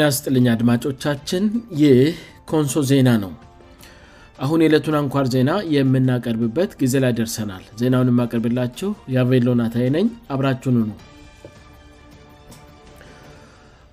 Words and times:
ናስጥልኛ 0.00 0.46
አድማጮቻችን 0.56 1.44
ይህ 1.82 2.00
ኮንሶ 2.50 2.74
ዜና 2.90 3.08
ነው 3.24 3.32
አሁን 4.44 4.60
የዕለቱን 4.62 4.94
አንኳር 5.00 5.26
ዜና 5.34 5.50
የምናቀርብበት 5.76 6.70
ጊዜ 6.80 6.94
ላይ 7.04 7.12
ደርሰናል 7.18 7.64
ዜናውን 7.80 8.10
የማቀርብላችው 8.12 8.90
የቬሎናታይ 9.14 9.88
ነኝ 9.96 10.06
አብራችን 10.34 10.76
ነው 10.90 10.98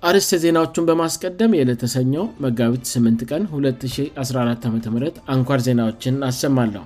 አርስ 0.08 0.28
ዜናዎቹን 0.44 0.84
በማስቀደም 0.88 1.56
የለተሰኘው 1.60 2.24
መጋቢት 2.44 2.84
8 2.96 3.26
ቀን 3.30 3.42
214 3.56 4.68
አ 4.68 5.08
አንኳር 5.34 5.62
ዜናዎችን 5.66 6.16
አሰማለሁ 6.30 6.84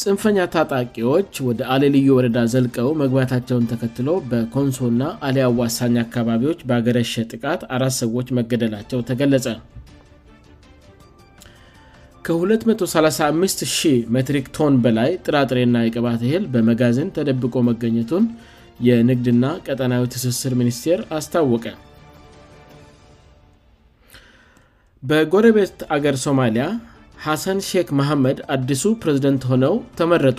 ፅንፈኛ 0.00 0.36
ታጣቂዎች 0.52 1.32
ወደ 1.46 1.60
አሌልዩ 1.72 2.06
ወረዳ 2.18 2.38
ዘልቀው 2.52 2.88
መግባታቸውን 3.00 3.66
ተከትሎ 3.72 4.08
በኮንሶ 4.30 4.78
ና 5.00 5.08
አሊ 5.26 5.38
አዋሳኝ 5.46 5.96
አካባቢዎች 6.02 6.60
በአገረሸ 6.68 7.12
ጥቃት 7.32 7.60
አራት 7.76 7.94
ሰዎች 8.02 8.28
መገደላቸው 8.38 9.00
ተገለጸ 9.08 9.46
ከ2350 12.28 13.84
ሜትሪክ 14.16 14.46
ቶን 14.58 14.74
በላይ 14.86 15.10
ጥራጥሬና 15.26 15.76
የቅባት 15.86 16.20
ህል 16.32 16.44
በመጋዝን 16.54 17.12
ተደብቆ 17.18 17.54
መገኘቱን 17.70 18.26
የንግድና 18.88 19.44
ቀጠናዊ 19.66 20.04
ትስስር 20.14 20.54
ሚኒስቴር 20.62 21.02
አስታወቀ 21.18 21.64
በጎረቤት 25.10 25.78
አገር 25.94 26.16
ሶማሊያ 26.26 26.66
ሐሰን 27.26 27.58
ሼክ 27.66 27.88
መሐመድ 27.98 28.38
አዲሱ 28.54 28.82
ፕሬዝደንት 29.02 29.42
ሆነው 29.50 29.74
ተመረጡ 29.98 30.38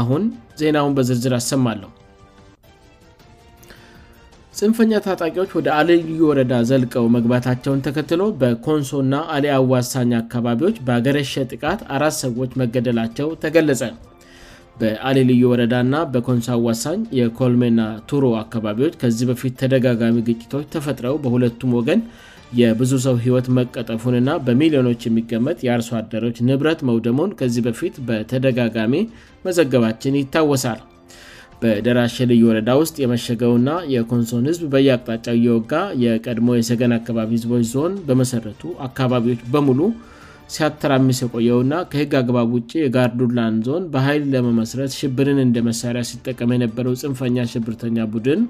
አሁን 0.00 0.22
ዜናውን 0.60 0.94
በዝርዝር 0.96 1.34
አሰማለሁ 1.38 1.90
ፅንፈኛ 4.58 4.92
ታጣቂዎች 5.04 5.52
ወደ 5.58 5.68
አልልዩ 5.76 6.18
ወረዳ 6.30 6.54
ዘልቀው 6.70 7.06
መግባታቸውን 7.16 7.82
ተከትሎ 7.86 8.20
በኮንሶ 8.40 8.90
ና 9.12 9.22
አሊ 9.36 9.46
አዋሳኝ 9.58 10.10
አካባቢዎች 10.22 10.76
በአገረሸ 10.88 11.34
ጥቃት 11.52 11.80
አራት 11.98 12.16
ሰዎች 12.24 12.50
መገደላቸው 12.62 13.30
ተገለጸ 13.44 13.82
በአሌ 14.82 15.16
ልዩ 15.32 15.42
ወረዳእና 15.52 15.96
በኮንሶ 16.14 16.46
አዋሳኝ 16.58 17.00
የኮልሜና 17.20 17.80
ቱሮ 18.12 18.24
አካባቢዎች 18.44 18.94
ከዚህ 19.02 19.28
በፊት 19.32 19.54
ተደጋጋሚ 19.62 20.16
ግጭቶች 20.30 20.66
ተፈጥረው 20.76 21.16
በሁለቱም 21.26 21.74
ወገን 21.80 22.02
የብዙ 22.60 22.92
ሰው 23.04 23.14
ህይወት 23.24 23.46
መቀጠፉንና 23.58 24.30
በሚሊዮኖች 24.46 25.02
የሚገመጥ 25.06 25.56
የአርሶ 25.66 25.90
አደሮች 26.00 26.36
ንብረት 26.48 26.80
መውደሙን 26.88 27.34
ከዚህ 27.40 27.62
በፊት 27.68 27.94
በተደጋጋሚ 28.08 28.94
መዘገባችን 29.46 30.18
ይታወሳል 30.22 30.80
በደራሸልዩ 31.62 32.40
ወረዳ 32.48 32.70
ውስጥ 32.82 32.94
የመሸገው 33.02 33.52
ና 33.66 33.76
የኮንሶን 33.94 34.48
ህዝብ 34.50 34.62
በየአቅጣጫው 34.72 35.36
እየወጋ 35.38 35.72
የቀድሞ 36.04 36.48
የሰገን 36.56 36.94
አካባቢ 37.00 37.30
ህዝቦች 37.38 37.64
ዞን 37.74 37.92
በመሠረቱ 38.08 38.62
አካባቢዎች 38.88 39.42
በሙሉ 39.52 39.80
ሲያተራሚስ 40.52 41.18
የቆየውእና 41.24 41.74
ከህግ 41.92 42.12
አግባብ 42.20 42.48
ውጭ 42.56 42.70
የጋርዱላን 42.82 43.54
ዞን 43.66 43.84
በሀይል 43.92 44.24
ለመመስረት 44.34 44.92
ሽብርን 45.00 45.38
እንደ 45.46 45.58
መሳሪያ 45.68 46.02
ሲጠቀም 46.10 46.50
የነበረው 46.54 46.94
ፅንፈኛ 47.02 47.36
ሽብርተኛ 47.52 47.96
ቡድን 48.14 48.42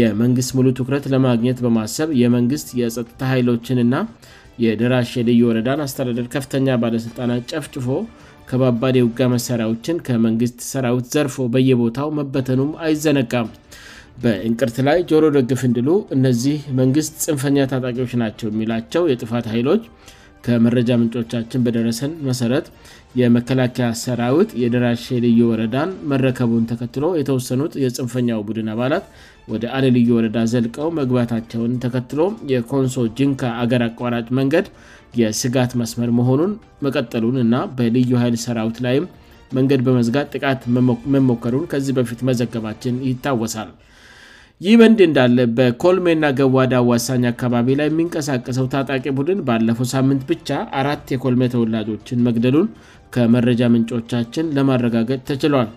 የመንግስት 0.00 0.50
ሙሉ 0.56 0.66
ትኩረት 0.78 1.04
ለማግኘት 1.14 1.60
በማሰብ 1.66 2.08
የመንግስት 2.22 2.70
የጥታ 2.80 3.20
ኃይሎችንና 3.34 3.94
የደራሽ 4.64 5.10
የልዩ 5.18 5.40
ወረዳን 5.50 5.82
አስተዳደር 5.86 6.26
ከፍተኛ 6.34 6.68
ባለሥልጣናት 6.82 7.42
ጨፍጭፎ 7.52 7.86
ከባባድ 8.50 8.94
የውጋ 8.98 9.20
መሳሪያዎችን 9.36 9.96
ከመንግስት 10.06 10.58
ሰራዊት 10.72 11.06
ዘርፎ 11.14 11.36
በየቦታው 11.54 12.08
መበተኑም 12.18 12.70
አይዘነጋም 12.84 13.48
በእንቅርት 14.22 14.76
ላይ 14.86 14.98
ጆሮ 15.10 15.24
ደግፍ 15.36 15.60
ንድሉ 15.70 15.90
እነዚህ 16.16 16.56
መንግስት 16.78 17.16
ፅንፈኛ 17.26 17.58
ታጣዎች 17.72 18.12
ናቸው 18.22 18.48
የሚላቸው 18.50 19.02
የጥፋት 19.12 19.46
ኃይሎች 19.54 19.82
ከመረጃ 20.48 20.90
ምንጮቻችን 21.00 21.64
በደረሰን 21.64 22.12
መሠረት 22.26 22.66
የመከላከያ 23.20 23.86
ሰራዊት 24.02 24.50
የደራሽ 24.62 25.02
ልዩ 25.24 25.40
ወረዳን 25.50 25.90
መረከቡን 26.12 26.62
ተከትሎ 26.70 27.04
የተወሰኑት 27.20 27.72
የፅንፈኛው 27.82 28.40
ቡድን 28.48 28.68
አባላት 28.74 29.04
ወደ 29.54 29.64
አለልዩ 29.78 30.08
ወረዳ 30.18 30.38
ዘልቀው 30.52 30.88
መግባታቸውን 31.00 31.72
ተከትሎ 31.84 32.20
የኮንሶ 32.52 32.96
ጅንካ 33.18 33.42
አገር 33.64 33.84
አቋራጭ 33.88 34.26
መንገድ 34.38 34.66
የስጋት 35.20 35.74
መስመር 35.80 36.10
መሆኑን 36.20 36.52
መቀጠሉን 36.86 37.36
እና 37.44 37.54
በልዩ 37.78 38.10
ኃይል 38.22 38.38
ሰራዊት 38.46 38.78
ላይም 38.86 39.06
መንገድ 39.58 39.82
በመዝጋት 39.88 40.26
ጥቃት 40.36 40.62
መሞከሩን 41.14 41.68
ከዚህ 41.74 41.94
በፊት 41.98 42.22
መዘገባችን 42.30 42.96
ይታወሳል 43.10 43.70
ይህበንድ 44.66 45.00
እንዳለ 45.04 45.38
በኮልሜና 45.56 46.26
ገዋዳ 46.38 46.72
ዋሳኝ 46.88 47.24
አካባቢ 47.30 47.68
ላይ 47.80 47.86
የሚንቀሳቀሰው 47.90 48.66
ታጣቂ 48.72 49.04
ቡድን 49.18 49.40
ባለፈው 49.48 49.86
ሳምንት 49.92 50.22
ብቻ 50.30 50.48
አራት 50.80 51.12
የኮልሜ 51.14 51.42
ተወላጆችን 51.52 52.22
መግደሉን 52.28 52.66
ከመረጃ 53.16 53.60
ምንጮቻችን 53.74 54.50
ለማረጋገጥ 54.56 55.20
ተችሏል 55.28 55.68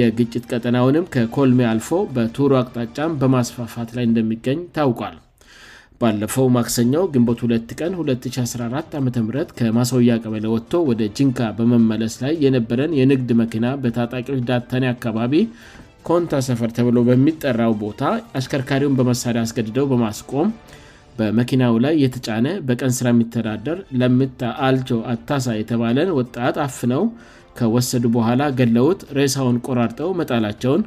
የግጭት 0.00 0.44
ቀጠናውንም 0.52 1.08
ከኮልሜ 1.14 1.60
አልፎ 1.72 1.88
በቱሩ 2.16 2.52
አቅጣጫም 2.60 3.16
በማስፋፋት 3.22 3.90
ላይ 3.98 4.04
እንደሚገኝ 4.10 4.58
ታውቋል 4.78 5.16
ባለፈው 6.02 6.46
ማክሰኛው 6.58 7.04
ግንት 7.16 7.38
2 7.50 7.76
ቀን 7.82 7.92
214 8.06 8.98
ዓም 9.00 9.06
ከማስያ 9.58 10.14
ቀበለ 10.24 10.46
ወጥቶ 10.56 10.72
ወደ 10.90 11.02
ጅንካ 11.18 11.40
በመመለስ 11.58 12.14
ላይ 12.24 12.32
የነበረን 12.46 12.92
የንግድ 13.02 13.30
መኪና 13.42 13.66
በታጣቂዎች 13.82 14.40
ዳታኒ 14.50 14.86
አካባቢ 14.96 15.42
ኮንታ 16.06 16.36
ሰፈር 16.46 16.70
ተብሎ 16.76 16.96
በሚጠራው 17.08 17.72
ቦታ 17.82 18.00
አሽከርካሪውን 18.38 18.96
በመሳሪያ 18.98 19.42
አስገድደው 19.46 19.84
በማስቆም 19.90 20.48
በመኪናው 21.18 21.74
ላይ 21.84 21.94
የተጫነ 22.04 22.46
በቀን 22.68 22.92
ስራ 22.98 23.06
የሚተዳደር 23.12 23.78
ለምታአልቸው 24.00 24.98
አታሳ 25.12 25.46
የተባለ 25.58 25.98
ወጣት 26.18 26.56
አፍነው 26.66 27.02
ከወሰዱ 27.58 28.04
በኋላ 28.16 28.42
ገለውት 28.60 29.00
ርዕሳውን 29.18 29.58
ቆራርጠው 29.66 30.10
መጣላቸውን 30.20 30.82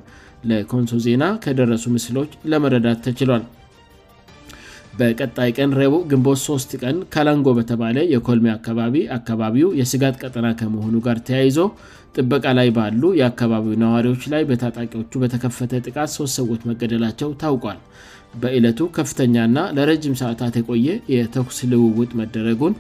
ለኮንሶ 0.49 0.97
ዜና 1.05 1.23
ከደረሱ 1.45 1.85
ምስሎች 1.97 2.31
ለመረዳት 2.53 2.99
ተችሏል 3.07 3.45
በቀጣይ 4.99 5.49
ቀን 5.57 5.69
ረቡ 5.79 5.95
ግንቦት 6.11 6.39
3ስ 6.47 6.65
ቀን 6.81 6.97
ካላንጎ 7.13 7.47
በተባለ 7.57 7.97
የኮልሚ 8.13 8.45
አካባቢ 8.57 8.95
አካባቢው 9.15 9.69
የስጋት 9.79 10.15
ቀጠና 10.23 10.47
ከመሆኑ 10.59 10.95
ጋር 11.07 11.17
ተያይዞ 11.27 11.57
ጥበቃ 12.17 12.45
ላይ 12.59 12.69
ባሉ 12.77 13.03
የአካባቢው 13.19 13.73
ነዋሪዎች 13.83 14.23
ላይ 14.33 14.43
በታጣቂዎቹ 14.49 15.11
በተከፈተ 15.23 15.73
ጥቃት 15.87 16.11
ሶስት 16.17 16.35
ሰዎች 16.39 16.61
መገደላቸው 16.69 17.31
ታውቋል 17.41 17.79
በእለቱ 18.43 18.79
ከፍተኛ 18.97 19.35
ና 19.55 19.61
ለረጅም 19.77 20.15
ሰአታት 20.21 20.55
የቆየ 20.59 20.87
የተኩስ 21.15 21.57
ልውውጥ 21.71 22.11
መደረጉን 22.21 22.73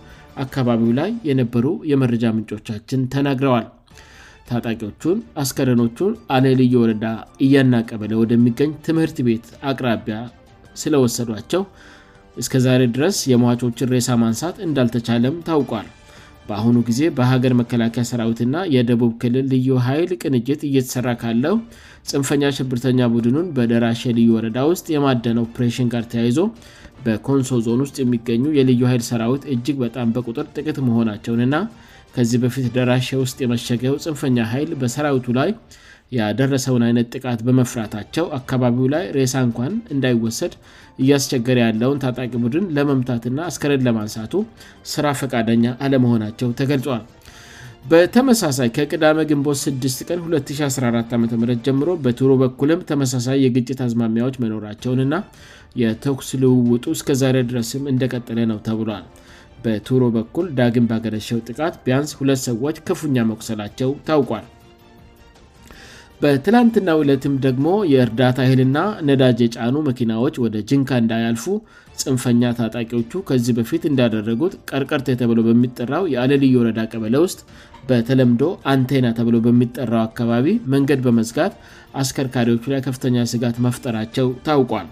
አካባቢው 0.45 0.89
ላይ 1.01 1.11
የነበሩ 1.29 1.65
የመረጃ 1.91 2.23
ምንጮቻችን 2.37 3.03
ተናግረዋል 3.15 3.67
ታጣቂዎቹን 4.49 5.19
አስከረኖቹን 5.41 6.13
አሌ 6.35 6.45
ልዩ 6.61 6.73
ወረዳ 6.81 7.05
እያናቀበለ 7.45 8.11
ወደሚገኝ 8.23 8.71
ትምህርት 8.87 9.19
ቤት 9.29 9.45
አቅራቢያ 9.71 10.17
ስለወሰዷቸው 10.83 11.61
እስከ 12.41 12.53
ዛሬ 12.65 12.81
ድረስ 12.95 13.17
የመጮችን 13.31 13.89
ሬሳ 13.95 14.07
ማንሳት 14.23 14.55
እንዳልተቻለም 14.67 15.35
ታውቋል 15.47 15.87
በአሁኑ 16.47 16.75
ጊዜ 16.87 17.01
በሀገር 17.17 17.53
መከላከያ 17.59 18.01
ሰራዊትና 18.09 18.55
የደቡብ 18.73 19.11
ክልል 19.21 19.45
ልዩ 19.53 19.69
ኃይል 19.85 20.11
ቅንጅት 20.23 20.61
እየተሰራ 20.69 21.07
ካለው 21.21 21.55
ፅንፈኛ 22.09 22.43
ሽብርተኛ 22.57 22.99
ቡድኑን 23.13 23.47
በደራሽ 23.55 24.01
ልዩ 24.17 24.27
ወረዳ 24.35 24.57
ውስጥ 24.71 24.85
የማደነው 24.95 25.45
ፕሬሽን 25.55 25.87
ጋር 25.93 26.03
ተያይዞ 26.11 26.39
በኮንሶ 27.05 27.51
ዞን 27.67 27.81
ውስጥ 27.85 27.97
የሚገኙ 28.03 28.43
የልዩ 28.57 28.81
ኃይል 28.91 29.03
ሰራዊት 29.09 29.43
እጅግ 29.55 29.77
በጣም 29.85 30.13
በቁጥር 30.17 30.45
ጥቅት 30.57 30.77
መሆናቸውን 30.89 31.41
ና 31.53 31.57
ከዚህ 32.17 32.39
በፊት 32.43 32.67
ደራሼ 32.77 33.07
ውስጥ 33.23 33.37
የመሸገየው 33.45 33.97
ፅንፈኛ 34.05 34.37
ኃይል 34.53 34.69
በሰራዊቱ 34.81 35.25
ላይ 35.39 35.49
ያደረሰውን 36.17 36.83
አይነት 36.87 37.07
ጥቃት 37.15 37.39
በመፍራታቸው 37.47 38.25
አካባቢው 38.39 38.85
ላይ 38.93 39.03
ሬሳ 39.17 39.35
ንኳን 39.49 39.73
እንዳይወሰድ 39.95 40.53
እያስቸገር 41.03 41.57
ያለውን 41.65 42.01
ታጣቂ 42.03 42.31
ቡድን 42.43 42.65
ለመምታትና 42.75 43.39
አስከረድ 43.49 43.81
ለማንሳቱ 43.87 44.33
ስራ 44.93 45.05
ፈቃደኛ 45.21 45.65
አለመሆናቸው 45.85 46.49
ተገልጿል 46.61 47.03
በተመሳሳይ 47.91 48.69
ከቅዳመ 48.75 49.17
ግንቦት 49.31 49.57
6 49.63 50.07
ቀን 50.09 50.19
2014 50.37 51.11
ዓም 51.17 51.25
ጀምሮ 51.67 51.89
በቱሮ 52.05 52.31
በኩልም 52.43 52.79
ተመሳሳይ 52.91 53.37
የግጭት 53.45 53.81
አዝማሚያዎች 53.85 54.37
መኖራቸውንና 54.45 55.17
የተኩስ 55.83 56.29
ልውውጡ 56.43 56.83
እስከዛሬ 56.97 57.37
ድረስም 57.51 57.83
እንደቀጠለ 57.93 58.39
ነው 58.53 58.59
ተብሏል 58.69 59.05
በቱሮ 59.65 60.01
በኩል 60.17 60.47
ዳግን 60.59 60.87
ባገረሸው 60.89 61.39
ጥቃት 61.49 61.77
ቢያንስ 61.85 62.11
ሁለት 62.21 62.41
ሰዎች 62.49 62.79
ክፉኛ 62.89 63.17
መቁሰላቸው 63.31 63.91
ታውቋል 64.09 64.45
በትላንትና 66.23 66.89
ዕለትም 66.99 67.33
ደግሞ 67.45 67.67
የእርዳታ 67.93 68.37
ይህልና 68.45 68.79
ነዳጅ 69.07 69.39
የጫኑ 69.43 69.75
መኪናዎች 69.87 70.35
ወደ 70.43 70.55
ጅንካ 70.69 70.89
እንዳያልፉ 71.03 71.45
ፅንፈኛ 72.01 72.41
ታጣቂዎቹ 72.59 73.11
ከዚህ 73.29 73.53
በፊት 73.57 73.83
እንዳደረጉት 73.89 74.53
ቀርቀርት 74.71 75.09
ተብሎ 75.21 75.39
በሚጠራው 75.47 76.05
የአለልዩ 76.13 76.53
ወረዳ 76.61 76.79
ቀበለ 76.91 77.15
ውስጥ 77.25 77.39
በተለምዶ 77.89 78.43
አንቴና 78.73 79.07
ተብለ 79.17 79.35
በሚጠራው 79.47 80.03
አካባቢ 80.07 80.47
መንገድ 80.75 80.99
በመዝጋት 81.07 81.55
አስከርካሪዎቹ 82.01 82.63
ላይ 82.73 82.81
ከፍተኛ 82.87 83.17
ስጋት 83.33 83.57
መፍጠራቸው 83.65 84.29
ታውቋል 84.47 84.87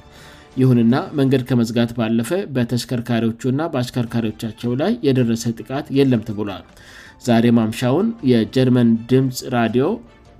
ይሁንና 0.61 0.95
መንገድ 1.19 1.43
ከመዝጋት 1.49 1.91
ባለፈ 1.99 2.31
በተሽከርካሪዎቹእና 2.55 3.61
በአሽከርካሪዎቻቸው 3.75 4.73
ላይ 4.81 4.91
የደረሰ 5.07 5.43
ጥቃት 5.59 5.87
የለም 5.99 6.23
ትብሏል 6.29 6.65
ዛሬ 7.27 7.45
ማምሻውን 7.59 8.07
የጀርመን 8.33 8.89
ድምፅ 9.11 9.37
ራዲዮ 9.57 9.85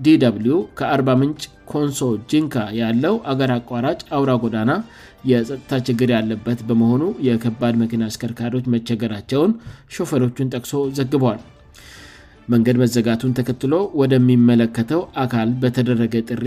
ዲw 0.06 0.56
ከ40 0.78 1.14
ምንጭ 1.20 1.42
ኮንሶ 1.72 1.98
ጂንካ 2.30 2.56
ያለው 2.80 3.14
አገር 3.32 3.50
አቋራጭ 3.58 3.98
አውራ 4.16 4.30
ጎዳና 4.44 4.70
የፀጥታ 5.30 5.70
ችግር 5.88 6.08
ያለበት 6.16 6.60
በመሆኑ 6.68 7.02
የከባድ 7.28 7.74
መኪና 7.82 8.02
አስከርካሪዎች 8.10 8.66
መቸገራቸውን 8.74 9.52
ሾፈሮቹን 9.96 10.50
ጠቅሶ 10.54 10.72
ዘግበል 10.98 11.40
መንገድ 12.52 12.76
መዘጋቱን 12.82 13.36
ተከትሎ 13.38 13.74
ወደሚመለከተው 14.00 15.02
አካል 15.24 15.50
በተደረገ 15.62 16.14
ጥሪ 16.30 16.46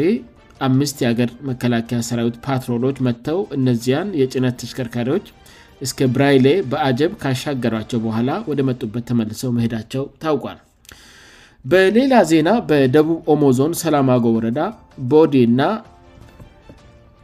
አምስት 0.67 0.97
የአገር 1.03 1.31
መከላከያ 1.49 1.99
ሰራዊት 2.09 2.37
ፓትሮሎች 2.45 2.99
መጥተው 3.07 3.39
እነዚያን 3.57 4.13
የጭነት 4.21 4.55
ተሽከርካሪዎች 4.63 5.27
እስከ 5.85 6.03
ብራይሌ 6.17 6.47
በአጀብ 6.73 7.11
ካሻገሯቸው 7.23 7.99
በኋላ 8.05 8.29
ወደ 8.51 8.61
መጡበት 8.71 9.03
ተመልሰው 9.11 9.51
መሄዳቸው 9.57 10.05
ታውቋል 10.23 10.59
በሌላ 11.71 12.13
ዜና 12.31 12.49
በደቡብ 12.69 13.19
ኦሞዞን 13.33 13.71
ሰላማጎ 13.83 14.23
ወረዳ 14.37 14.59
ቦዲ 15.11 15.33
እና 15.49 15.61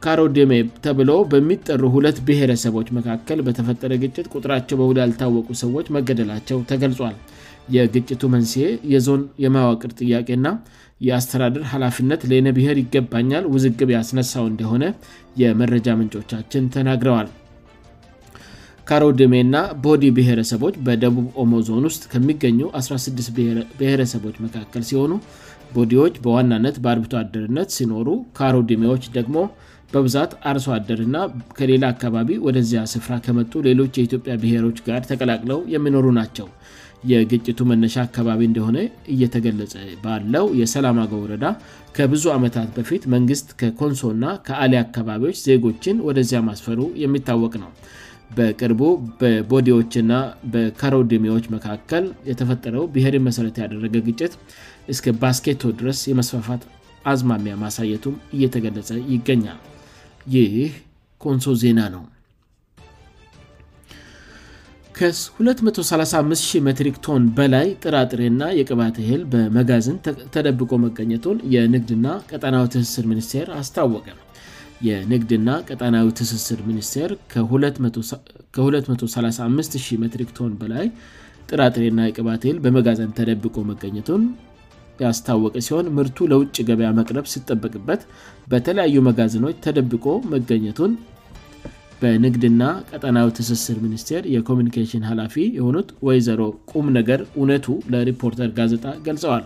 ካሮዲሜ 0.04 0.52
ተብሎ 0.84 1.10
በሚጠሩ 1.32 1.82
ሁለት 1.94 2.16
ብሔረሰቦች 2.28 2.88
መካከል 2.98 3.38
በተፈጠረ 3.46 3.92
ግጭት 4.02 4.26
ቁጥራቸው 4.38 4.76
በሁሉ 4.80 4.96
ያልታወቁ 5.02 5.46
ሰዎች 5.62 5.86
መገደላቸው 5.96 6.58
ተገልጿል 6.72 7.14
የግጭቱ 7.76 8.22
መንስሄ 8.34 8.64
የዞን 8.94 9.22
የማዋቅር 9.44 9.92
ጥያቄና 10.00 10.46
የአስተዳደር 11.06 11.62
ኃላፊነት 11.72 12.20
ሌነ 12.32 12.48
ብሄር 12.58 12.76
ይገባኛል 12.82 13.46
ውዝግብ 13.54 13.88
ያስነሳው 13.96 14.44
እንደሆነ 14.52 14.84
የመረጃ 15.42 15.86
ምንጮቻችን 16.00 16.68
ተናግረዋል 16.74 17.30
ካሮዲሜ 18.88 19.34
እና 19.44 19.56
ቦዲ 19.84 20.02
ብሔረሰቦች 20.16 20.74
በደቡብ 20.86 21.26
ኦሞዞን 21.42 21.84
ውስጥ 21.88 22.02
ከሚገኙው 22.12 22.68
16 22.80 23.30
ብሔረሰቦች 23.78 24.36
መካከል 24.46 24.82
ሲሆኑ 24.90 25.12
ቦዲዎች 25.76 26.14
በዋናነት 26.24 26.76
በአርብቷ 26.84 27.12
አድርነት 27.22 27.68
ሲኖሩ 27.76 28.08
ካሮድሜዎች 28.38 29.04
ደግሞ 29.16 29.36
በብዛት 29.92 30.32
አርሶ 30.50 30.68
አድርና 30.76 31.16
ከሌላ 31.58 31.82
አካባቢ 31.94 32.32
ወደዚያ 32.46 32.80
ስፍራ 32.92 33.12
ከመጡ 33.26 33.52
ሌሎች 33.68 33.92
የኢትዮጵያ 34.00 34.34
ብሔሮች 34.44 34.78
ጋር 34.88 35.02
ተቀላቅለው 35.10 35.58
የሚኖሩ 35.74 36.06
ናቸው 36.20 36.48
የግጭቱ 37.12 37.58
መነሻ 37.70 37.94
አካባቢ 38.08 38.40
እንደሆነ 38.50 38.78
እየተገለጸ 39.14 39.74
ባለው 40.04 40.46
የሰላም 40.60 40.98
ገ 41.10 41.14
ወረዳ 41.24 41.46
ከብዙ 41.96 42.24
ዓመታት 42.36 42.68
በፊት 42.76 43.02
መንግስት 43.14 43.48
ከኮንሶእና 43.62 44.24
ከአሊ 44.46 44.74
አካባቢዎች 44.86 45.36
ዜጎችን 45.48 45.98
ወደዚያ 46.08 46.38
ማስፈሩ 46.50 46.80
የሚታወቅ 47.04 47.52
ነው 47.64 47.70
በቅርቡ 48.38 48.80
በቦዲዎችና 49.20 50.12
በካሮዲሚዎች 50.52 51.44
መካከል 51.56 52.04
የተፈጠረው 52.30 52.84
ብሔር 52.94 53.16
መሠረት 53.26 53.56
ያደረገ 53.62 53.96
ግጭት 54.08 54.32
እስከ 54.94 55.06
ባስኬቶ 55.22 55.62
ድረስ 55.80 56.00
የመስፋፋት 56.12 56.64
አዝማሚያ 57.12 57.54
ማሳየቱም 57.64 58.14
እየተገለጸ 58.36 58.90
ይገኛል 59.12 59.60
ይህ 60.34 60.52
ኮንሶ 61.24 61.48
ዜና 61.62 61.80
ነው 61.94 62.02
ከ2350 64.98 66.64
ሜትሪክ 66.66 66.96
ቶን 67.04 67.22
በላይ 67.38 67.68
ጥራጥሬና 67.84 68.42
የቅባት 68.58 68.98
ህል 69.08 69.22
በመጋዝን 69.32 69.96
ተደብቆ 70.34 70.70
መቀኘቱን 70.86 71.38
የንግድና 71.54 72.06
ቀጠናው 72.30 72.66
ትስስል 72.74 73.06
ሚኒስቴር 73.12 73.48
አስታወቀ 73.60 74.06
የንግድና 74.86 75.50
ቀጠናዊ 75.70 76.06
ትስስር 76.18 76.58
ሚኒስቴር 76.68 77.10
ከ2350 78.56 80.00
ሜትሪክ 80.02 80.30
ቶን 80.38 80.52
በላይ 80.62 80.86
ጥራጥሬና 81.50 82.00
የቅባቴል 82.08 82.56
በመጋዛን 82.64 83.14
ተደብቆ 83.18 83.56
መገኘቱን 83.70 84.22
ያስታወቀ 85.04 85.54
ሲሆን 85.66 85.86
ምርቱ 85.96 86.18
ለውጭ 86.32 86.56
ገበያ 86.68 86.88
መቅረብ 86.98 87.24
ሲጠበቅበት 87.32 88.02
በተለያዩ 88.50 88.96
መጋዝኖች 89.08 89.56
ተደብቆ 89.64 90.04
መገኘቱን 90.34 90.92
በንግድና 92.02 92.62
ቀጠናዊ 92.92 93.28
ትስስር 93.38 93.76
ሚኒስቴር 93.86 94.22
የኮሚኒኬሽን 94.34 95.04
ሃላፊ 95.10 95.34
የሆኑት 95.58 95.90
ወይዘሮ 96.06 96.40
ቁም 96.72 96.86
ነገር 96.98 97.20
እውነቱ 97.38 97.66
ለሪፖርተር 97.92 98.50
ጋዜጣ 98.58 98.84
ገልጸዋል 99.06 99.44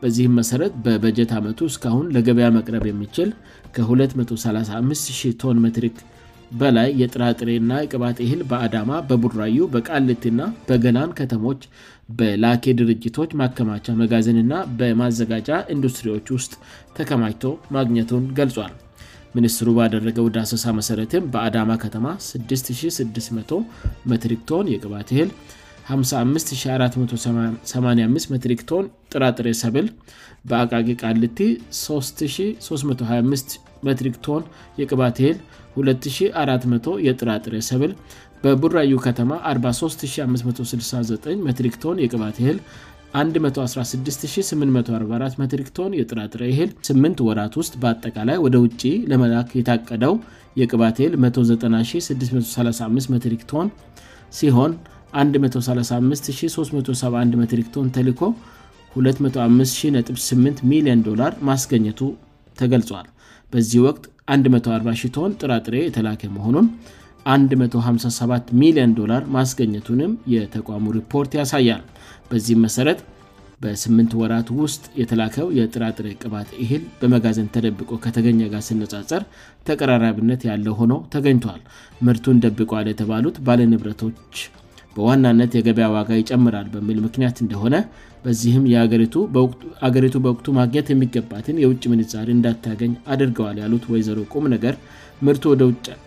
በዚህም 0.00 0.34
መሠረት 0.38 0.72
በበጀት 0.84 1.30
ዓመቱ 1.38 1.58
እስካሁን 1.72 2.06
ለገበያ 2.14 2.48
መቅረብ 2.58 2.84
የሚችል 2.88 3.28
ከ2350 3.76 5.22
ቶን 5.42 5.58
መትሪክ 5.64 5.96
በላይ 6.60 6.88
የጥራጥሬእና 7.02 7.72
የቅባት 7.84 8.18
ህል 8.30 8.40
በአዳማ 8.50 8.90
በቡድራዩ 9.08 9.58
በቃልትና 9.74 10.40
በገናን 10.68 11.14
ከተሞች 11.18 11.62
በላኬ 12.18 12.64
ድርጅቶች 12.80 13.30
ማከማቻ 13.40 13.86
መጋዝንና 14.00 14.52
በማዘጋጃ 14.80 15.48
ኢንዱስትሪዎች 15.74 16.28
ውስጥ 16.36 16.52
ተከማጭቶ 16.98 17.44
ማግኘቱን 17.76 18.26
ገልጿል 18.40 18.74
ሚኒስትሩ 19.36 19.68
ባደረገው 19.78 20.26
ዳሰሳ 20.38 20.66
መሠረትም 20.78 21.24
በአዳማ 21.32 21.70
ከተማ 21.84 22.06
660 22.26 23.60
መትሪክ 24.12 24.40
ቶን 24.50 24.68
የቅባት 24.74 25.08
ህል 25.18 25.30
55,485 25.90 28.28
መትሪክ 28.34 28.60
ቶን 28.70 28.84
ጥራጥር 29.12 29.46
ሰብል 29.62 29.86
በአቃቂ 30.50 30.86
ቃልቲ 31.02 31.38
3325 31.82 33.54
መትሪክ 33.88 34.14
ቶን 34.26 34.42
የቅባቴህል 34.80 35.36
2400 35.84 36.94
የጥራጥ 37.08 37.44
ሰብል 37.70 37.92
በቡራዩ 38.44 38.92
ከተማ 39.06 39.30
43569 39.52 41.26
መትሪክ 41.48 41.74
ቶን 41.82 41.96
የቅባህል 42.04 42.58
116844 43.20 45.36
መትሪክ 45.42 45.68
ቶን 45.78 45.90
የጥራጥ 46.00 46.34
ይህል 46.52 46.70
8 46.90 47.20
ወራት 47.28 47.52
ውስጥ 47.60 47.74
በአጠቃላይ 47.84 48.36
ወደ 48.46 48.54
ውጭ 48.64 48.82
ለመልክ 49.12 49.48
የታቀደው 49.60 50.14
የቅባቴል 50.62 51.12
19635 51.28 53.12
መትሪክ 53.14 53.42
ቶን 53.52 53.68
ሲሆን 54.40 54.72
135371 55.22 57.64
ክ 57.68 57.70
ቶሆን 57.72 57.88
ተልኮ 57.96 58.20
258ሚን 59.00 60.98
ማስገኘቱ 61.48 62.00
ተገልጿል 62.60 63.08
በዚህ 63.52 63.78
ወቅት 63.86 64.04
140 64.54 65.10
ቶሆን 65.16 65.32
ጥራጥሬ 65.40 65.74
የተላከ 65.88 66.22
መሆኑን 66.36 66.66
157 67.66 68.50
ሚን 68.60 68.94
ማስገኘቱንም 69.36 70.12
የተቋሙ 70.34 70.84
ሪፖርት 70.98 71.34
ያሳያል 71.40 71.84
በዚህም 72.30 72.62
መሠረት 72.66 73.02
በ8 73.64 74.12
ወራት 74.20 74.48
ውስጥ 74.62 74.82
የተላከው 75.00 75.46
የጥራጥሬ 75.58 76.06
ቅባት 76.22 76.48
እህል 76.64 76.82
በመጋዝን 77.00 77.46
ተደብቆ 77.54 77.90
ከተገኘ 78.04 78.40
ጋር 78.54 78.62
ስነጻፀር 78.68 79.22
ተቀራራቢነት 79.68 80.40
ያለው 80.50 80.74
ሆኖ 80.80 80.92
ተገኝቷል 81.14 81.60
ምርቱን 82.08 82.40
ደብቋል 82.46 82.86
የተባሉት 82.92 83.36
ባለንብረቶች 83.46 84.34
በዋናነት 84.96 85.52
የገበያ 85.58 85.86
ዋጋ 85.94 86.10
ይጨምራል 86.20 86.68
በሚል 86.74 86.98
ምክንያት 87.06 87.36
እንደሆነ 87.44 87.76
በዚህም 88.24 88.62
የአገሪቱ 88.72 89.16
በወቅቱ 90.26 90.46
ማግኘት 90.58 90.86
የሚገባትን 90.92 91.56
የውጭ 91.64 91.82
ምንዛር 91.92 92.28
እንዳታገኝ 92.36 92.92
አድርገዋል 93.14 93.58
ያሉት 93.62 93.84
ወይዘሮ 93.94 94.18
ቁም 94.32 94.46
ነገር 94.54 94.76
ምርቱ 95.26 95.42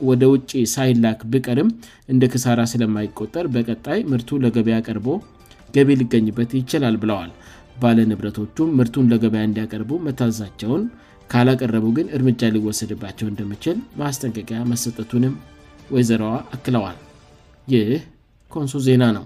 ወደ 0.10 0.24
ውጭ 0.34 0.52
ሳይላክ 0.76 1.20
ብቀርም 1.34 1.70
እንደ 2.14 2.24
ክሳራ 2.34 2.60
ስለማይቆጠር 2.74 3.46
በቀጣይ 3.56 4.02
ምርቱ 4.12 4.30
ለገበያ 4.46 4.80
ቀርቦ 4.88 5.08
ገቢ 5.78 5.90
ሊገኝበት 6.02 6.52
ይችላል 6.62 6.96
ብለዋል 7.04 7.32
ባለንብረቶቹም 7.84 8.70
ምርቱን 8.80 9.10
ለገበያ 9.14 9.44
እንዲያቀርቡ 9.50 9.92
መታዘዛቸውን 10.08 10.84
ካላቀረቡ 11.32 11.86
ግን 11.98 12.08
እርምጃ 12.18 12.42
ሊወሰድባቸው 12.58 13.28
እንደምችል 13.32 13.78
ማስጠንቀቂያ 14.02 14.62
መሰጠቱንም 14.74 15.36
ወይዘሮዋ 15.96 16.34
አክለዋል 16.56 16.98
ይህ 17.74 17.92
ንሶ 18.66 18.74
ዜና 18.88 19.04
ነው 19.18 19.26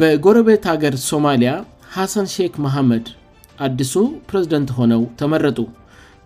በጎረቤት 0.00 0.64
ሀገር 0.72 0.94
ሶማሊያ 1.10 1.50
ሀሰን 1.96 2.26
ሼክ 2.34 2.54
መሐመድ 2.66 3.06
አዲሱ 3.66 3.94
ፕሬዝደንት 4.28 4.68
ሆነው 4.78 5.00
ተመረጡ 5.20 5.58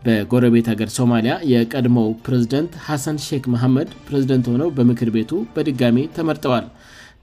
በጎረቤት 0.07 0.67
ሀገር 0.73 0.89
ሶማሊያ 0.99 1.35
የቀድሞው 1.53 2.09
ፕሬዝደንት 2.27 2.73
ሀሰን 2.89 3.17
ክ 3.45 3.45
መሐመድ 3.55 3.89
ፕሬዝደንት 4.09 4.47
ሆነው 4.53 4.69
በምክር 4.77 5.11
ቤቱ 5.17 5.33
በድጋሚ 5.55 6.01
ተመርጠዋል 6.17 6.67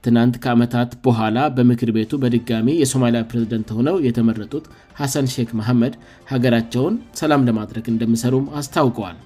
ትናንት 0.04 0.36
ከዓመታት 0.44 0.90
በኋላ 1.06 1.36
በምክር 1.56 1.90
ቤቱ 1.96 2.12
በድጋሚ 2.22 2.68
የሶማያ 2.82 3.20
ፕሬዝደንት 3.30 3.68
ሆነው 3.76 3.96
የተመረጡት 4.06 4.64
ሀሰን 5.00 5.28
ክ 5.50 5.58
መሐመድ 5.60 5.94
ሀገራቸውን 6.32 6.96
ሰላም 7.20 7.46
ለማድረግ 7.50 7.86
እንደሚሰሩም 7.94 8.48
አስታውቀዋል 8.60 9.18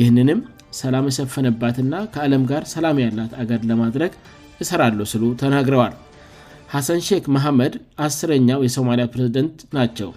ይህንንም 0.00 0.40
ሰላም 0.78 1.04
የሰፈንባት 1.10 1.76
ና 1.92 2.02
ከአለም 2.14 2.42
ጋር 2.50 2.62
ሰላም 2.74 2.98
ያላት 3.04 3.32
አገር 3.42 3.62
ለማድረግ 3.70 4.12
እሰራለ 4.62 4.98
ሲሉ 5.12 5.24
ተናግረዋል 5.42 5.94
ሐሰንሼክ 6.74 7.24
መሐመድ 7.36 7.74
1ስረኛው 8.06 8.60
የሶማሊያ 8.66 9.04
ፕሬዝደንት 9.14 9.56
ናቸው 9.76 10.10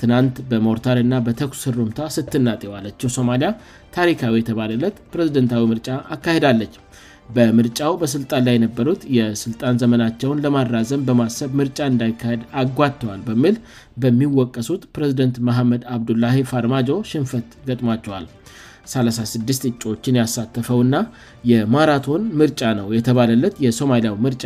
ትናንት 0.00 0.36
በሞርታል 0.50 0.98
ና 1.12 1.16
በተኩስ 1.26 1.62
ሩምታ 1.78 1.98
ስትናጥ 2.16 2.62
ዋለችው 2.74 3.08
ሶማሊያ 3.16 3.48
ታሪካዊ 3.96 4.34
የተባል 4.40 4.70
ዕለት 4.76 4.96
ፕሬዝደንታዊ 5.14 5.64
ምርጫ 5.72 5.88
አካሄዳለች 6.16 6.74
በምርጫው 7.36 7.92
በስልጣን 8.00 8.44
ላይ 8.46 8.54
የነበሩት 8.56 9.00
የስልጣን 9.16 9.78
ዘመናቸውን 9.82 10.40
ለማራዘም 10.44 11.04
በማሰብ 11.08 11.50
ምርጫ 11.60 11.78
እንዳይካሄድ 11.92 12.44
አጓተዋል 12.62 13.20
በሚል 13.28 13.56
በሚወቀሱት 14.04 14.82
ፕሬዝደንት 14.96 15.36
መሐመድ 15.48 15.82
አብዱላሂ 15.96 16.36
ፋርማጆ 16.52 16.88
ሽንፈት 17.10 17.50
ገጥሟቸዋል 17.68 18.26
36 18.92 19.66
እጩዎችን 19.70 20.18
ያሳተፈውና 20.22 20.96
የማራቶን 21.50 22.22
ምርጫ 22.40 22.60
ነው 22.78 22.86
የተባለለት 22.96 23.54
የሶማሊያው 23.64 24.16
ምርጫ 24.26 24.44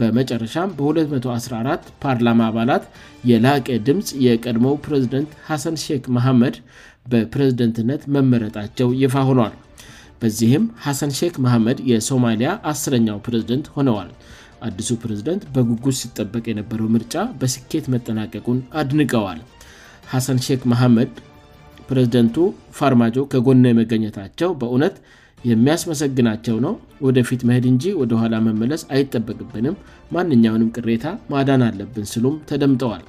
በመጨረሻም 0.00 0.70
በ214 0.76 1.90
ፓርላማ 2.02 2.40
አባላት 2.50 2.84
የላቀ 3.30 3.66
ድምፅ 3.86 4.10
የቀድሞው 4.26 4.76
ፕሬዝደንት 4.86 5.32
ሐሰን 5.48 5.76
ሼክ 5.84 6.04
መሐመድ 6.16 6.54
በፕሬዝደንትነት 7.12 8.02
መመረጣቸው 8.14 8.88
ይፋ 9.02 9.14
ሆኗል 9.30 9.54
በዚህም 10.22 10.64
ሐሰን 10.86 11.12
ሼክ 11.20 11.34
መሐመድ 11.46 11.78
የሶማሊያ 11.90 12.50
አስኛው 12.72 13.18
ፕሬዝደንት 13.26 13.68
ሆነዋል 13.76 14.10
አዲሱ 14.68 14.88
ፕሬዝደንት 15.02 15.44
በጉጉስ 15.54 15.96
ሲጠበቅ 16.04 16.44
የነበረው 16.50 16.88
ምርጫ 16.96 17.14
በስኬት 17.40 17.86
መጠናቀቁን 17.96 18.58
አድንቀዋል 18.82 19.40
ሐሰን 20.14 20.38
ክ 20.46 20.62
መሐመድ 20.72 21.10
ፕሬዝደንቱ 21.88 22.36
ፋርማጆ 22.78 23.16
ከጎነ 23.32 23.64
የመገኘታቸው 23.72 24.50
በእውነት 24.60 24.94
የሚያስመሰግናቸው 25.50 26.56
ነው 26.64 26.74
ወደፊት 27.06 27.40
መሄድ 27.48 27.64
እንጂ 27.72 27.84
ወደኋላ 28.00 28.34
መመለስ 28.48 28.82
አይጠበቅብንም 28.96 29.76
ማንኛውንም 30.16 30.70
ቅሬታ 30.76 31.06
ማዳን 31.32 31.62
አለብን 31.68 32.06
ስሉም 32.14 32.36
ተደምጠዋል 32.50 33.02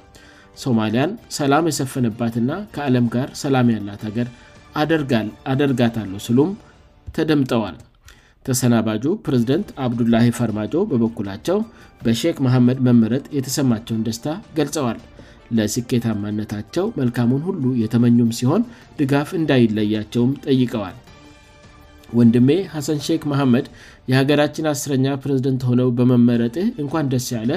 ሶማሊያን 0.64 1.12
ሰላም 1.38 1.68
የሰፈነባትና 1.70 2.50
ከአለም 2.74 3.06
ጋር 3.14 3.28
ሰላም 3.42 3.70
ያላት 3.74 4.02
አገር 4.10 4.28
አደርጋታለሁ 5.54 6.18
ስሉም 6.28 6.50
ተደምጠዋል 7.16 7.76
ተሰናባጁ 8.46 9.04
ፕሬዝደንት 9.26 9.68
አብዱላሂ 9.84 10.26
ፋርማጆ 10.40 10.74
በበኩላቸው 10.90 11.58
በሼክ 12.04 12.38
መሐመድ 12.46 12.78
መመረጥ 12.88 13.22
የተሰማቸውን 13.38 14.04
ደስታ 14.08 14.26
ገልጸዋል 14.58 14.98
ለሲኬታማነታቸው 15.56 16.86
መልካሙን 17.00 17.42
ሁሉ 17.48 17.64
የተመኙም 17.82 18.30
ሲሆን 18.38 18.62
ድጋፍ 18.98 19.30
እንዳይለያቸውም 19.40 20.32
ጠይቀዋል 20.46 20.96
ወንድሜ 22.18 22.50
ሀሰንሼክ 22.74 23.22
መሀመድ 23.32 23.66
የሀገራችን 24.10 24.68
አስረኛ 24.72 25.06
ፕሬዝደንት 25.22 25.62
ሆነው 25.68 25.88
በመመረጥህ 25.98 26.66
እንኳን 26.82 27.08
ደስ 27.12 27.26
ያለ 27.36 27.52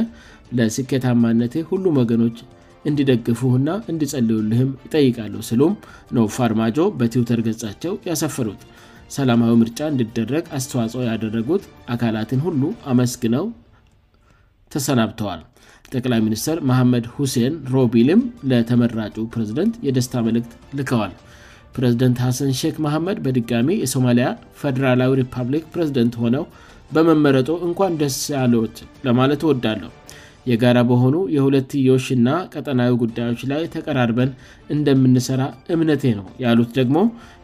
ለስኬታማነቴ 0.57 1.55
ሁሉም 1.71 1.97
ወገኖች 2.01 2.37
እንድደግፉና 2.89 3.69
እንዲጸልውልህም 3.91 4.69
ይጠይቃሉሁ 4.85 5.41
ስሉም 5.49 5.73
ኖ 6.15 6.19
ፋርማጆ 6.35 6.77
በትዊተር 6.99 7.39
ገጻቸው 7.47 7.93
ያሰፈሩት 8.09 8.61
ሰላማዊ 9.15 9.53
ምርጫ 9.61 9.79
እንድደረግ 9.93 10.45
አስተዋጽኦ 10.57 11.01
ያደረጉት 11.11 11.63
አካላትን 11.93 12.41
ሁሉ 12.47 12.61
አመስግነው 12.93 13.45
ተሰናብተዋል 14.73 15.41
ጠቅላይ 15.95 16.19
ሚኒስትር 16.27 16.57
መሐመድ 16.69 17.05
ሁሴን 17.17 17.53
ሮቢልም 17.73 18.21
ለተመራጩ 18.51 19.15
ፕሬዝደንት 19.33 19.75
የደስታ 19.87 20.13
መልእክት 20.27 20.53
ልከዋል 20.77 21.13
ፕሬዝደንት 21.75 22.17
ሐሰን 22.25 22.51
ሼክ 22.59 22.75
መሐመድ 22.85 23.17
በድጋሚ 23.25 23.69
የሶማሊያ 23.83 24.27
ፈደራላዊ 24.61 25.11
ሪፓብሊክ 25.21 25.63
ፕሬዝደንት 25.75 26.15
ሆነው 26.23 26.43
በመመረጦ 26.95 27.49
እንኳን 27.67 27.97
ደስ 28.01 28.17
ያለት 28.35 28.77
ለማለት 29.07 29.41
ወዳለሁ 29.51 29.91
የጋራ 30.49 30.77
በሆኑ 30.89 31.15
የሁለትዮሽና 31.37 32.27
ቀጠናዊ 32.53 32.91
ጉዳዮች 33.03 33.41
ላይ 33.51 33.63
ተቀራርበን 33.75 34.31
እንደምንሰራ 34.75 35.41
እምነቴ 35.75 36.03
ነው 36.19 36.27
ያሉት 36.45 36.71
ደግሞ 36.79 36.99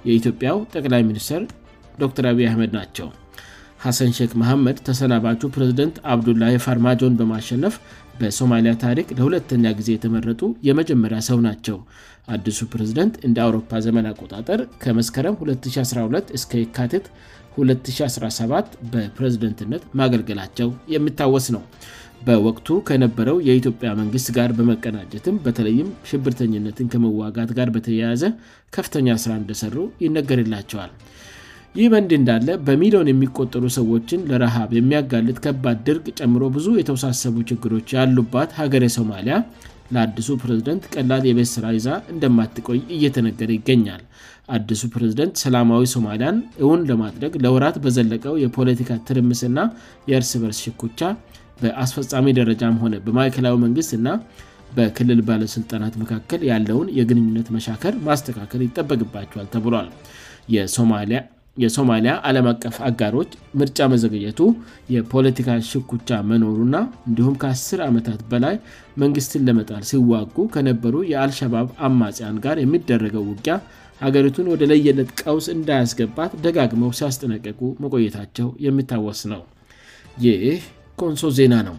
የኢትዮጵያው 0.09 0.59
ጠቅላይ 0.75 1.03
ሚኒስትር 1.11 1.43
ዶር 2.03 2.27
አብይ 2.33 2.47
አህመድ 2.51 2.71
ናቸው 2.79 3.09
ሐሰንሼክ 3.85 4.31
መሐመድ 4.41 4.77
ተሰናባቹ 4.87 5.41
ፕሬዝደንት 5.55 5.95
አብዱላሂ 6.11 6.53
ፈርማጆን 6.65 7.15
በማሸነፍ 7.19 7.73
በሶማሊያ 8.19 8.71
ታሪክ 8.83 9.07
ለሁለተኛ 9.17 9.65
ጊዜ 9.79 9.89
የተመረጡ 9.95 10.41
የመጀመሪያ 10.67 11.17
ሰው 11.27 11.39
ናቸው 11.47 11.77
አዲሱ 12.35 12.59
ፕሬዝደንት 12.73 13.15
እንደ 13.27 13.37
አውሮፓ 13.45 13.71
ዘመን 13.85 14.05
አጣጠር 14.11 14.59
ከመስከረም 14.83 15.35
2012 15.47 16.31
እስከ 16.39 16.51
የካትት 16.61 17.07
2017 17.65 18.77
በፕሬዝደንትነት 18.93 19.83
ማገልገላቸው 20.01 20.69
የሚታወስ 20.95 21.47
ነው 21.57 21.63
በወቅቱ 22.27 22.69
ከነበረው 22.87 23.37
የኢትዮጵያ 23.47 23.89
መንግስት 24.01 24.27
ጋር 24.39 24.49
በመቀናጀትም 24.59 25.39
በተለይም 25.47 25.89
ሽብርተኝነትን 26.11 26.91
ከመዋጋት 26.93 27.51
ጋር 27.59 27.69
በተያያዘ 27.77 28.23
ከፍተኛ 28.77 29.09
ሥራ 29.25 29.31
እንደሠሩ 29.43 29.77
ይነገርላቸዋል 30.05 30.93
ይህ 31.79 31.87
በንድ 31.91 32.11
እንዳለ 32.17 32.47
በሚሊዮን 32.65 33.07
የሚቆጠሩ 33.11 33.63
ሰዎችን 33.77 34.25
ለረሃብ 34.31 34.69
የሚያጋልጥ 34.77 35.37
ከባድ 35.45 35.77
ድርቅ 35.87 36.03
ጨምሮ 36.19 36.41
ብዙ 36.55 36.67
የተወሳሰቡ 36.79 37.35
ችግሮች 37.51 37.89
ያሉባት 37.97 38.49
ሀገር 38.59 38.83
ሶማሊያ 38.97 39.37
ለአዲሱ 39.95 40.29
ፕሬዝደንት 40.43 40.83
ቀላል 40.93 41.23
የቤተስራ 41.29 41.65
ይዛ 41.77 41.87
እንደማትቆይ 42.13 42.79
እየተነገረ 42.97 43.49
ይገኛል 43.59 44.03
አድሱ 44.55 44.83
ፕሬዝደንት 44.95 45.35
ሰላማዊ 45.43 45.83
ሶማሊያን 45.95 46.37
እውን 46.65 46.81
ለማድረግ 46.91 47.33
ለውራት 47.45 47.75
በዘለቀው 47.85 48.35
የፖለቲካ 48.45 48.89
ትርምስና 49.09 49.59
የእርስ 50.11 50.31
በርስ 50.43 50.59
ሽኩቻ 50.67 51.01
በአስፈፃሚ 51.63 52.27
ደረጃም 52.39 52.77
ሆነ 52.83 52.95
በማከላዊ 53.07 53.55
መንግስት 53.67 53.93
ና 54.05 54.17
በክልል 54.77 55.19
ባለሥልጣናት 55.29 55.95
መካከል 56.03 56.41
ያለውን 56.53 56.87
የግንኙነት 57.01 57.49
መሻከር 57.57 57.95
ማስተካከል 58.09 58.63
ይጠበቅባቸዋል 58.69 59.47
ተብሏል 59.55 59.89
የሶ 60.55 60.77
የሶማሊያ 61.61 62.11
አለም 62.27 62.45
አቀፍ 62.51 62.75
አጋሮች 62.87 63.31
ምርጫ 63.59 63.79
መዘገየቱ 63.93 64.39
የፖለቲካ 64.93 65.49
ሽኩቻ 65.71 66.09
መኖሩእና 66.29 66.77
እንዲሁም 67.09 67.35
ከአስ 67.41 67.61
ዓመታት 67.89 68.21
በላይ 68.31 68.55
መንግስትን 69.01 69.45
ለመጣል 69.49 69.83
ሲዋጉ 69.91 70.35
ከነበሩ 70.55 70.95
የአልሸባብ 71.11 71.67
አማጽያን 71.87 72.39
ጋር 72.45 72.57
የሚደረገው 72.63 73.25
ውጊያ 73.31 73.55
ሀገሪቱን 74.05 74.49
ወደ 74.53 74.63
ለየለት 74.71 75.09
ቀውስ 75.21 75.45
እንዳያስገባት 75.55 76.31
ደጋግመው 76.45 76.91
ሲያስጠነቀቁ 76.99 77.59
መቆየታቸው 77.83 78.49
የሚታወስ 78.65 79.21
ነው 79.33 79.43
ይህ 80.25 80.43
ኮንሶ 81.01 81.25
ዜና 81.39 81.53
ነው 81.69 81.77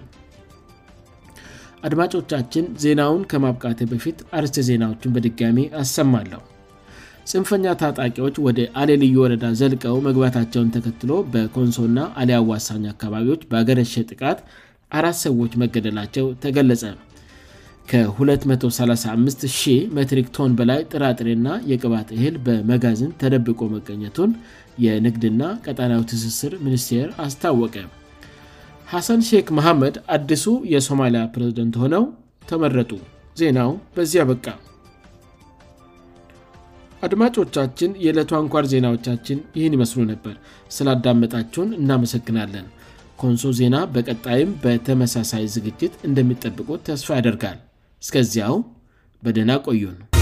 አድማጮቻችን 1.87 2.65
ዜናውን 2.85 3.23
ከማብቃት 3.33 3.81
በፊት 3.93 4.19
አርቸ 4.39 4.55
ዜናዎችን 4.69 5.13
በድጋሚ 5.15 5.63
አሰማለሁ 5.81 6.41
ፅንፈኛ 7.31 7.67
ታጣቂዎች 7.81 8.37
ወደ 8.47 8.59
አሌ 8.81 8.89
ልዩ 9.03 9.15
ወረዳ 9.23 9.45
ዘልቀው 9.61 9.97
መግባታቸውን 10.09 10.69
ተከትሎ 10.77 11.11
በኮንሶእና 11.35 11.99
አሊ 12.21 12.31
አዋሳኝ 12.41 12.83
አካባቢዎች 12.95 13.43
በአገረሸ 13.51 13.95
ጥቃት 14.11 14.41
አራት 14.99 15.17
ሰዎች 15.27 15.53
መገደላቸው 15.63 16.27
ተገለጸ 16.43 16.83
ከ235 17.91 19.49
መትሪክ 19.99 20.27
ቶን 20.37 20.53
በላይ 20.59 20.81
ጥራጥሬና 20.93 21.49
የቅባት 21.71 22.11
እህል 22.19 22.37
በመጋዝን 22.47 23.11
ተደብቆ 23.23 23.61
መቀኘቱን 23.75 24.31
የንግድና 24.87 25.43
ቀጠላዊ 25.67 26.03
ትስስር 26.13 26.55
ሚኒስቴር 26.67 27.09
አስታወቀ 27.27 27.77
ሐሰን 28.93 29.23
ሼክ 29.31 29.49
መሐመድ 29.59 29.95
አዲሱ 30.17 30.47
የሶማሊያ 30.75 31.25
ፕሬዝደንት 31.37 31.77
ሆነው 31.85 32.07
ተመረጡ 32.53 32.91
ዜናው 33.43 33.73
በዚያ 33.97 34.23
በቃ 34.33 34.47
አድማጮቻችን 37.05 37.91
የዕለቷ 38.05 38.31
አንኳር 38.41 38.65
ዜናዎቻችን 38.73 39.39
ይህን 39.59 39.75
ይመስሉ 39.77 39.99
ነበር 40.13 40.35
ስላዳመጣቸውን 40.77 41.71
እናመሰግናለን 41.81 42.67
ኮንሶ 43.23 43.45
ዜና 43.61 43.77
በቀጣይም 43.97 44.51
በተመሳሳይ 44.65 45.45
ዝግጅት 45.57 45.95
እንደሚጠብቁት 46.11 46.83
ተስፋ 46.91 47.09
ያደርጋል 47.21 47.61
እስከዚያው 48.07 48.57
በደና 49.27 49.53
ቆዩ 49.69 49.85
ነ 49.99 50.14